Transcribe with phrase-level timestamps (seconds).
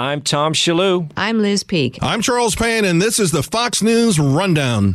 [0.00, 1.10] I'm Tom Shillue.
[1.14, 1.98] I'm Liz Peek.
[2.00, 4.94] I'm Charles Payne, and this is the Fox News Rundown.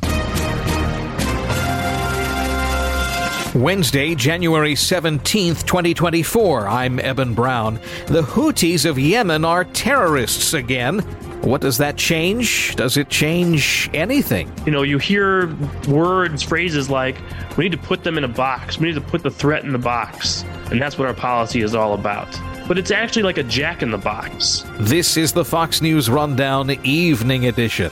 [3.53, 6.67] Wednesday, January 17th, 2024.
[6.67, 7.75] I'm Eben Brown.
[8.07, 11.01] The Houthis of Yemen are terrorists again.
[11.43, 12.75] What does that change?
[12.75, 14.51] Does it change anything?
[14.65, 15.55] You know, you hear
[15.87, 17.15] words, phrases like,
[17.57, 19.71] we need to put them in a box, we need to put the threat in
[19.71, 20.43] the box.
[20.71, 22.35] And that's what our policy is all about.
[22.67, 24.63] But it's actually like a jack in the box.
[24.79, 27.91] This is the Fox News Rundown Evening Edition.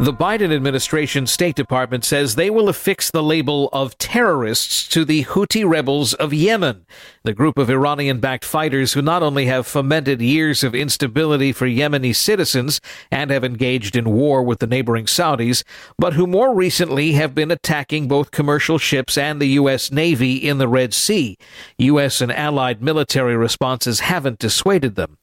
[0.00, 5.24] The Biden administration State Department says they will affix the label of terrorists to the
[5.24, 6.86] Houthi rebels of Yemen,
[7.28, 11.66] the group of Iranian backed fighters who not only have fomented years of instability for
[11.66, 15.62] Yemeni citizens and have engaged in war with the neighboring Saudis,
[15.98, 19.92] but who more recently have been attacking both commercial ships and the U.S.
[19.92, 21.36] Navy in the Red Sea.
[21.76, 22.22] U.S.
[22.22, 25.18] and allied military responses haven't dissuaded them.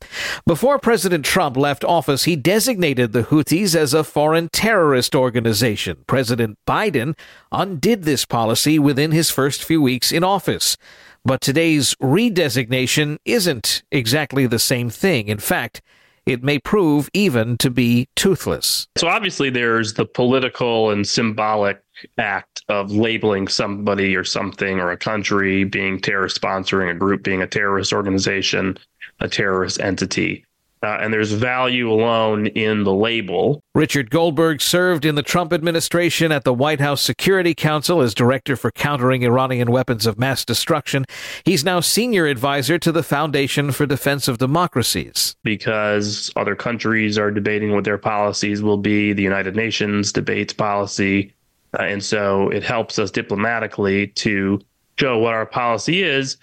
[0.45, 5.97] Before President Trump left office, he designated the Houthis as a foreign terrorist terrorist organization.
[6.05, 7.17] President Biden
[7.51, 10.77] undid this policy within his first few weeks in office.
[11.25, 15.27] But today's redesignation isn't exactly the same thing.
[15.27, 15.81] In fact,
[16.27, 18.87] it may prove even to be toothless.
[18.95, 21.81] So obviously, there's the political and symbolic
[22.19, 27.41] act of labeling somebody or something or a country being terrorist sponsoring, a group being
[27.41, 28.77] a terrorist organization,
[29.19, 30.44] a terrorist entity
[30.85, 33.61] uh, and there's value alone in the label.
[33.73, 38.55] Richard Goldberg served in the Trump administration at the White House Security Council as director
[38.55, 41.05] for countering Iranian weapons of mass destruction.
[41.43, 45.35] He's now senior advisor to the Foundation for Defense of Democracies.
[45.43, 51.33] Because other countries are debating what their policies will be, the United Nations debates policy.
[51.77, 54.61] Uh, and so it helps us diplomatically to
[54.97, 56.37] show what our policy is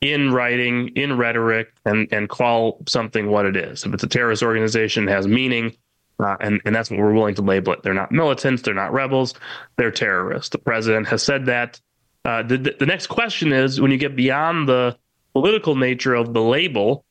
[0.00, 3.84] in writing, in rhetoric, and and call something what it is.
[3.84, 5.76] If it's a terrorist organization, has meaning,
[6.18, 7.82] uh, and and that's what we're willing to label it.
[7.82, 9.34] They're not militants, they're not rebels,
[9.76, 10.50] they're terrorists.
[10.50, 11.80] The president has said that.
[12.24, 14.96] Uh, the the next question is when you get beyond the
[15.32, 17.04] political nature of the label,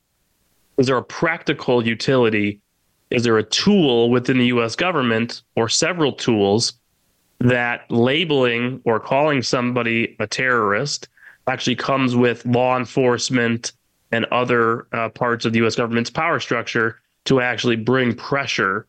[0.78, 2.60] is there a practical utility?
[3.12, 4.76] Is there a tool within the U.S.
[4.76, 6.74] government or several tools
[7.40, 11.08] that labeling or calling somebody a terrorist
[11.48, 13.74] actually comes with law enforcement
[14.12, 15.76] and other uh, parts of the U.S.
[15.76, 18.88] government's power structure to actually bring pressure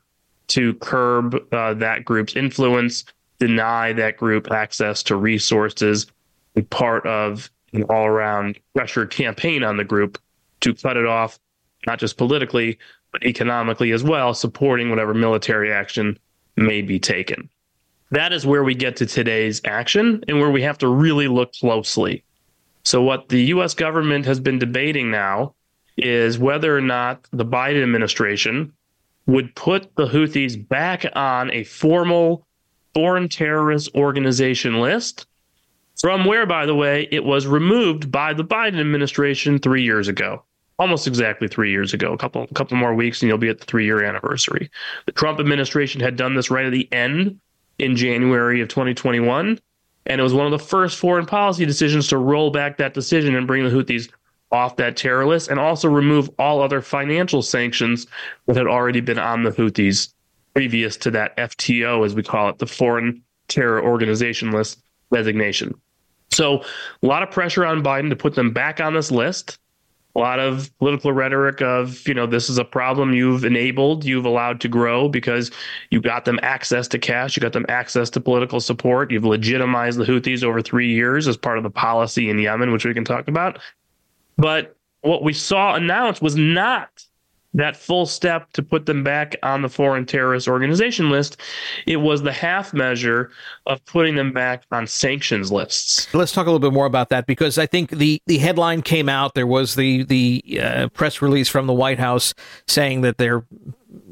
[0.49, 3.05] to curb uh, that group's influence,
[3.39, 6.07] deny that group access to resources,
[6.55, 10.19] and part of an all around pressure campaign on the group
[10.61, 11.39] to cut it off,
[11.87, 12.79] not just politically,
[13.13, 16.19] but economically as well, supporting whatever military action
[16.57, 17.49] may be taken.
[18.11, 21.53] That is where we get to today's action and where we have to really look
[21.55, 22.23] closely
[22.87, 25.57] so, what the US government has been debating now
[25.97, 28.73] is whether or not the Biden administration
[29.27, 32.47] would put the Houthis back on a formal
[32.95, 35.27] foreign terrorist organization list,
[36.01, 40.45] from where, by the way, it was removed by the Biden administration three years ago.
[40.79, 43.59] Almost exactly three years ago, a couple, a couple more weeks, and you'll be at
[43.59, 44.71] the three-year anniversary.
[45.07, 47.41] The Trump administration had done this right at the end
[47.81, 49.59] in January of 2021,
[50.07, 53.35] and it was one of the first foreign policy decisions to roll back that decision
[53.35, 54.11] and bring the Houthis
[54.53, 58.07] off that terror list and also remove all other financial sanctions
[58.47, 60.13] that had already been on the Houthis
[60.55, 64.81] previous to that FTO, as we call it, the Foreign Terror Organization List
[65.13, 65.75] designation.
[66.31, 66.63] So,
[67.03, 69.59] a lot of pressure on Biden to put them back on this list
[70.17, 74.25] a lot of political rhetoric of, you know, this is a problem you've enabled, you've
[74.25, 75.51] allowed to grow because
[75.91, 79.99] you got them access to cash, you got them access to political support, you've legitimized
[79.99, 83.05] the Houthis over three years as part of the policy in Yemen, which we can
[83.05, 83.59] talk about.
[84.39, 87.05] But what we saw announced was not
[87.57, 91.39] that full step to put them back on the foreign terrorist organization list.
[91.87, 93.31] It was the half measure
[93.67, 96.13] of putting them back on sanctions lists.
[96.15, 99.09] Let's talk a little bit more about that because I think the, the headline came
[99.09, 99.35] out.
[99.35, 102.35] There was the the uh, press release from the White House
[102.67, 103.45] saying that they're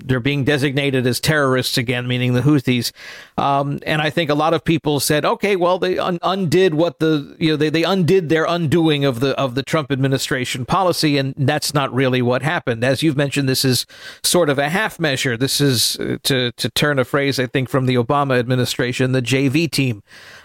[0.04, 2.92] they're being designated as terrorists again, meaning the Houthis.
[3.38, 6.98] Um, and I think a lot of people said, okay, well, they un- undid what
[6.98, 11.16] the you know they, they undid their undoing of the of the Trump administration policy,
[11.16, 12.84] and that's not really what happened.
[12.84, 13.86] As you've mentioned, this is
[14.22, 15.36] sort of a half measure.
[15.36, 19.22] This is uh, to to turn a phrase I think from the Obama administration, the
[19.22, 20.02] JV team.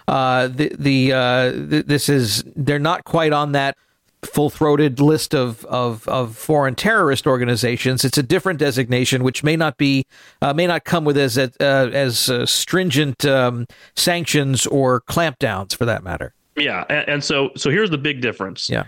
[0.08, 3.76] Uh, the the uh, th- this is they're not quite on that
[4.24, 8.04] full-throated list of, of, of foreign terrorist organizations.
[8.04, 10.06] It's a different designation, which may not be
[10.42, 15.84] uh, may not come with as uh, as uh, stringent um, sanctions or clampdowns, for
[15.84, 16.34] that matter.
[16.56, 18.68] Yeah, and, and, so so here's the big difference.
[18.68, 18.84] Yeah,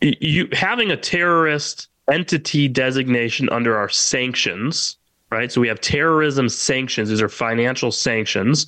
[0.00, 4.96] you having a terrorist entity designation under our sanctions,
[5.30, 5.50] right?
[5.52, 7.08] So we have terrorism sanctions.
[7.08, 8.66] These are financial sanctions.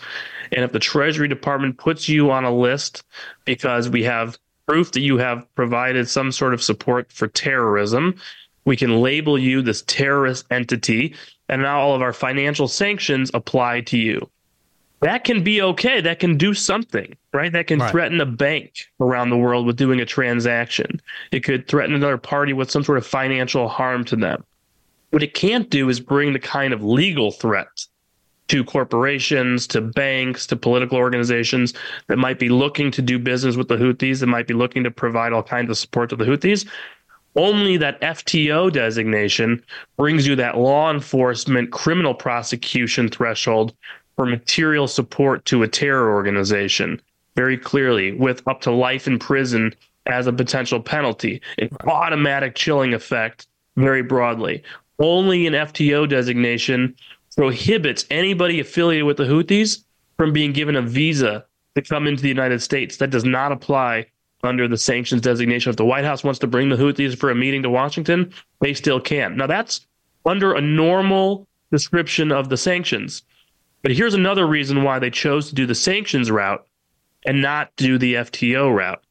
[0.53, 3.03] And if the Treasury Department puts you on a list
[3.45, 4.39] because we have
[4.73, 8.15] proof that you have provided some sort of support for terrorism,
[8.65, 11.15] we can label you this terrorist entity.
[11.51, 14.31] And now all of our financial sanctions apply to you.
[15.01, 16.01] That can be okay.
[16.01, 17.53] That can do something, right?
[17.53, 17.91] That can right.
[17.91, 21.03] threaten a bank around the world with doing a transaction.
[21.33, 24.43] It could threaten another party with some sort of financial harm to them.
[25.11, 27.85] What it can't do is bring the kind of legal threat
[28.53, 31.73] to corporations, to banks, to political organizations
[32.09, 34.91] that might be looking to do business with the Houthis, that might be looking to
[34.91, 36.69] provide all kinds of support to the Houthis.
[37.35, 39.65] Only that FTO designation
[39.97, 43.75] brings you that law enforcement criminal prosecution threshold
[44.17, 47.01] for material support to a terror organization
[47.35, 52.93] very clearly with up to life in prison as a potential penalty, an automatic chilling
[52.93, 53.47] effect
[53.77, 54.63] very broadly
[54.99, 56.95] only an FTO designation
[57.37, 59.85] prohibits anybody affiliated with the Houthis
[60.17, 61.45] from being given a visa
[61.75, 62.97] to come into the United States.
[62.99, 64.07] That does not apply
[64.43, 65.71] under the sanctions designation.
[65.71, 68.75] If the White House wants to bring the Houthis for a meeting to Washington, they
[68.75, 69.37] still can.
[69.37, 69.87] Now, that's
[70.27, 73.23] under a normal description of the sanctions.
[73.83, 76.67] But here's another reason why they chose to do the sanctions route
[77.25, 79.03] and not do the FTO route.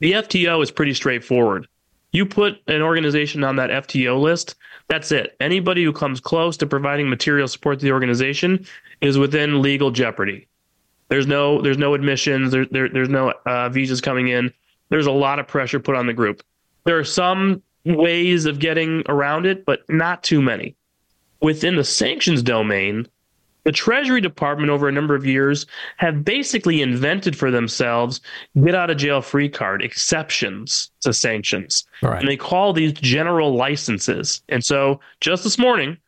[0.00, 1.66] The FTO is pretty straightforward.
[2.12, 4.54] You put an organization on that FTO list,
[4.88, 5.36] that's it.
[5.38, 8.66] Anybody who comes close to providing material support to the organization
[9.00, 10.48] is within legal jeopardy.
[11.08, 12.52] There's no there's no admissions.
[12.52, 14.52] There, there there's no uh, visas coming in.
[14.88, 16.42] There's a lot of pressure put on the group.
[16.84, 20.74] There are some ways of getting around it, but not too many.
[21.40, 23.06] Within the sanctions domain,
[23.64, 25.66] the Treasury Department over a number of years
[25.96, 28.20] have basically invented for themselves
[28.62, 31.84] get out of jail free card exceptions to sanctions.
[32.02, 32.20] Right.
[32.20, 34.42] And they call these general licenses.
[34.48, 35.98] And so just this morning,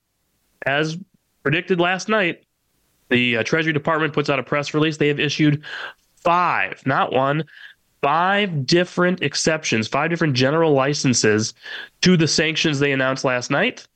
[0.67, 0.97] as
[1.43, 2.45] predicted last night,
[3.09, 4.97] the uh, Treasury Department puts out a press release.
[4.97, 5.63] They have issued
[6.17, 7.45] five, not one,
[8.03, 11.53] five different exceptions, five different general licenses
[12.03, 13.87] to the sanctions they announced last night,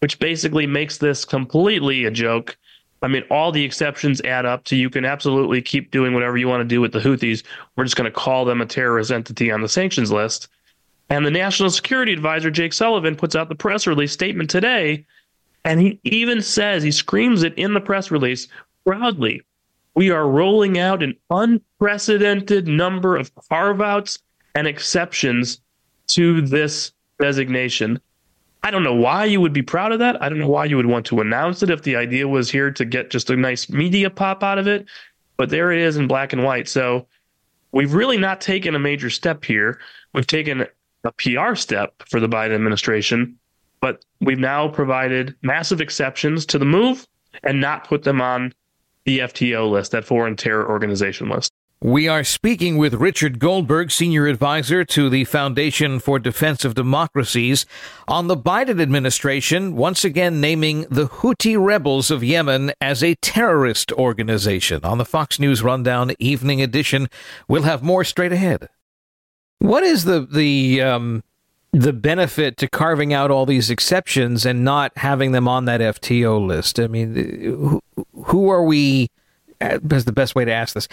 [0.00, 2.56] which basically makes this completely a joke
[3.02, 6.48] I mean, all the exceptions add up to you can absolutely keep doing whatever you
[6.48, 7.42] want to do with the Houthis.
[7.76, 10.48] We're just going to call them a terrorist entity on the sanctions list.
[11.10, 15.04] And the National Security Advisor, Jake Sullivan, puts out the press release statement today.
[15.64, 18.48] And he even says, he screams it in the press release
[18.84, 19.42] proudly.
[19.94, 24.18] We are rolling out an unprecedented number of carve outs
[24.54, 25.60] and exceptions
[26.08, 28.00] to this designation.
[28.66, 30.20] I don't know why you would be proud of that.
[30.20, 32.72] I don't know why you would want to announce it if the idea was here
[32.72, 34.86] to get just a nice media pop out of it.
[35.36, 36.66] But there it is in black and white.
[36.66, 37.06] So
[37.70, 39.78] we've really not taken a major step here.
[40.14, 40.66] We've taken
[41.04, 43.38] a PR step for the Biden administration,
[43.80, 47.06] but we've now provided massive exceptions to the move
[47.44, 48.52] and not put them on
[49.04, 51.52] the FTO list, that foreign terror organization list.
[51.82, 57.66] We are speaking with Richard Goldberg, senior advisor to the Foundation for Defense of Democracies,
[58.08, 63.92] on the Biden administration once again naming the Houthi rebels of Yemen as a terrorist
[63.92, 64.82] organization.
[64.84, 67.10] On the Fox News Rundown Evening Edition,
[67.46, 68.70] we'll have more straight ahead.
[69.58, 71.24] What is the the um,
[71.72, 76.44] the benefit to carving out all these exceptions and not having them on that FTO
[76.44, 76.80] list?
[76.80, 77.82] I mean, who,
[78.24, 79.10] who are we?
[79.58, 80.88] That's the best way to ask this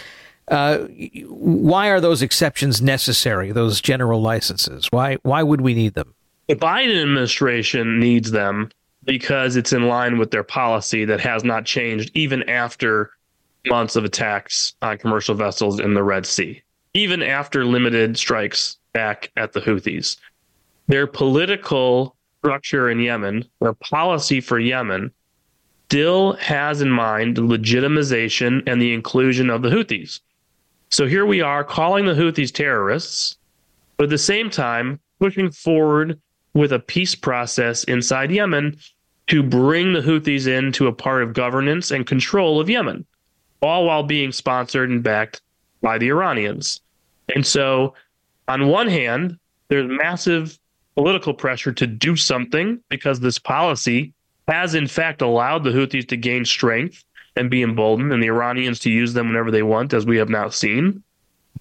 [0.50, 0.80] uh,
[1.28, 3.52] why are those exceptions necessary?
[3.52, 4.88] Those general licenses.
[4.92, 6.14] Why why would we need them?
[6.48, 8.70] The Biden administration needs them
[9.06, 13.12] because it's in line with their policy that has not changed even after
[13.68, 16.62] months of attacks on commercial vessels in the Red Sea,
[16.94, 20.18] even after limited strikes back at the Houthis.
[20.88, 25.12] Their political structure in Yemen, their policy for Yemen,
[25.88, 30.20] still has in mind the legitimization and the inclusion of the Houthis.
[30.94, 33.36] So here we are calling the Houthis terrorists,
[33.98, 36.22] but at the same time pushing forward
[36.54, 38.78] with a peace process inside Yemen
[39.26, 43.08] to bring the Houthis into a part of governance and control of Yemen,
[43.64, 45.42] all while being sponsored and backed
[45.82, 46.80] by the Iranians.
[47.34, 47.96] And so,
[48.48, 50.60] on one hand, there's massive
[50.94, 54.14] political pressure to do something because this policy
[54.48, 57.04] has, in fact, allowed the Houthis to gain strength
[57.36, 60.30] and be emboldened, and the Iranians to use them whenever they want, as we have
[60.30, 61.04] now seen.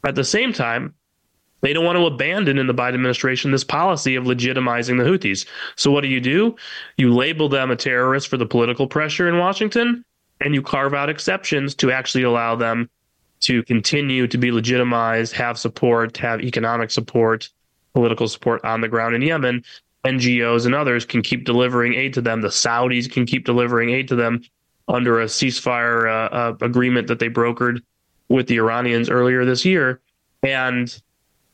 [0.04, 0.94] At the same time,
[1.62, 5.46] they don't want to abandon in the Biden administration this policy of legitimizing the Houthis.
[5.76, 6.56] So what do you do?
[6.96, 10.04] You label them a terrorist for the political pressure in Washington,
[10.40, 12.90] and you carve out exceptions to actually allow them
[13.40, 17.48] to continue to be legitimized, have support, have economic support,
[17.94, 19.64] political support on the ground in Yemen,
[20.04, 22.40] NGOs and others can keep delivering aid to them.
[22.40, 24.42] The Saudis can keep delivering aid to them
[24.92, 27.80] under a ceasefire uh, uh, agreement that they brokered
[28.28, 30.00] with the Iranians earlier this year.
[30.44, 30.94] And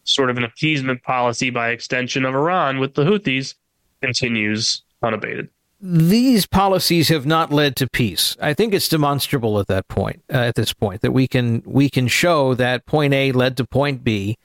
[0.05, 3.55] sort of an appeasement policy by extension of Iran with the Houthis
[4.03, 5.49] continues unabated.
[5.81, 8.37] These policies have not led to peace.
[8.41, 10.23] I think it's demonstrable at that point.
[10.33, 13.65] Uh, at this point, that we can we can show that point A led to
[13.65, 14.39] point B.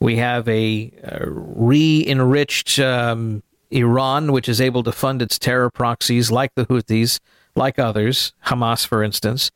[0.00, 6.30] We have a, a re-enriched um, Iran, which is able to fund its terror proxies
[6.30, 7.18] like the Houthis,
[7.58, 9.50] like others, Hamas, for instance.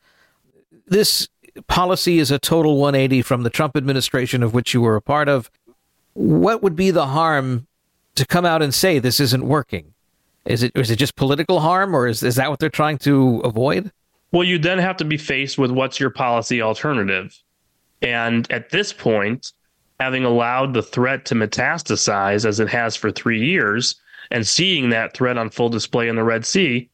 [0.85, 1.27] This
[1.67, 5.27] policy is a total 180 from the Trump administration, of which you were a part
[5.27, 5.49] of.
[6.13, 7.65] What would be the harm
[8.15, 9.93] to come out and say this isn't working?
[10.45, 13.39] Is it is it just political harm, or is is that what they're trying to
[13.39, 13.91] avoid?
[14.31, 17.35] Well, you then have to be faced with what's your policy alternative,
[18.01, 19.53] and at this point,
[19.99, 23.95] having allowed the threat to metastasize as it has for three years,
[24.31, 26.89] and seeing that threat on full display in the Red Sea,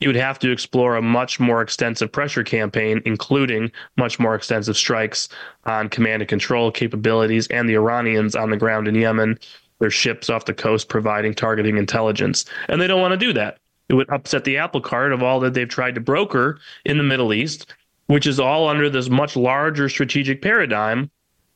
[0.00, 4.76] you would have to explore a much more extensive pressure campaign, including much more extensive
[4.76, 5.28] strikes
[5.64, 9.38] on command and control capabilities and the Iranians on the ground in Yemen,
[9.78, 12.46] their ships off the coast providing targeting intelligence.
[12.68, 13.58] And they don't want to do that.
[13.90, 17.04] It would upset the apple cart of all that they've tried to broker in the
[17.04, 17.74] Middle East,
[18.06, 21.10] which is all under this much larger strategic paradigm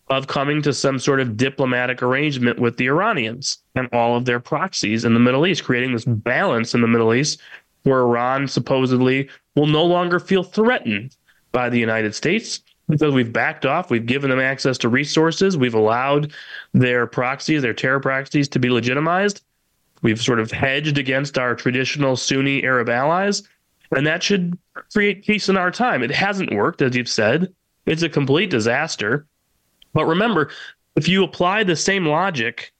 [0.08, 4.40] of coming to some sort of diplomatic arrangement with the Iranians and all of their
[4.40, 7.40] proxies in the Middle East, creating this balance in the Middle East
[7.84, 11.16] where Iran supposedly will no longer feel threatened
[11.52, 15.74] by the United States because we've backed off, we've given them access to resources, we've
[15.74, 16.32] allowed
[16.74, 19.42] their proxies, their terror proxies to be legitimized.
[20.02, 23.42] We've sort of hedged against our traditional Sunni Arab allies,
[23.96, 24.58] and that should
[24.92, 26.02] create peace in our time.
[26.02, 27.54] It hasn't worked, as you've said.
[27.86, 29.26] It's a complete disaster.
[29.94, 30.50] But remember,
[30.94, 32.73] if you apply the same logic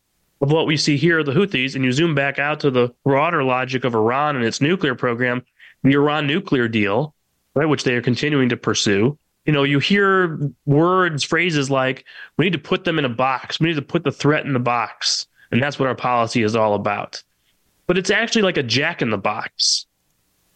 [0.45, 3.43] of what we see here, the Houthis, and you zoom back out to the broader
[3.43, 5.43] logic of Iran and its nuclear program,
[5.83, 7.15] the Iran nuclear deal,
[7.55, 9.19] right, which they are continuing to pursue.
[9.47, 12.05] You know, you hear words, phrases like,
[12.37, 13.59] we need to put them in a box.
[13.59, 15.27] We need to put the threat in the box.
[15.51, 17.23] And that's what our policy is all about.
[17.87, 19.87] But it's actually like a jack in the box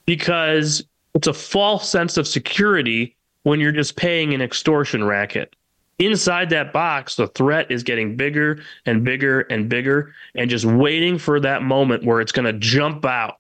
[0.04, 5.57] because it's a false sense of security when you're just paying an extortion racket
[5.99, 11.19] inside that box, the threat is getting bigger and bigger and bigger, and just waiting
[11.19, 13.38] for that moment where it's going to jump out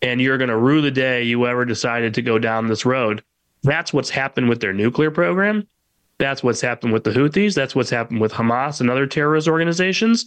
[0.00, 3.22] and you're going to rue the day you ever decided to go down this road.
[3.62, 5.66] That's what's happened with their nuclear program.
[6.18, 7.54] That's what's happened with the Houthis.
[7.54, 10.26] That's what's happened with Hamas and other terrorist organizations.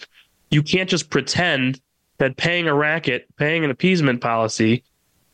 [0.50, 1.82] You can't just pretend
[2.18, 4.84] that paying a racket, paying an appeasement policy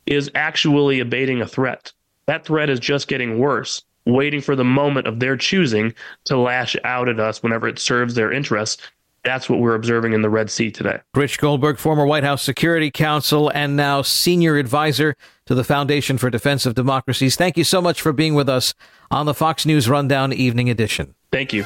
[0.06, 1.92] is actually abating a threat.
[2.28, 5.94] That threat is just getting worse waiting for the moment of their choosing
[6.26, 8.82] to lash out at us whenever it serves their interests.
[9.24, 11.00] That's what we're observing in the Red Sea today.
[11.14, 15.16] Rich Goldberg, former White House Security Counsel and now senior advisor
[15.48, 17.36] to the Foundation for Defense of Democracies.
[17.36, 18.74] Thank you so much for being with us
[19.12, 21.14] on the Fox News Rundown Evening Edition.
[21.32, 21.66] Thank you.